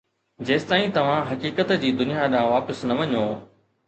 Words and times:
جيستائين 0.41 0.93
توهان 0.93 1.27
حقيقت 1.31 1.73
جي 1.83 1.91
دنيا 1.99 2.23
ڏانهن 2.31 2.47
واپس 2.55 2.81
نه 2.93 2.97
وڃو. 3.03 3.23